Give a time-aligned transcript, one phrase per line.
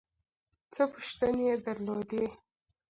[0.73, 2.25] څه پوښتنې یې درلودې.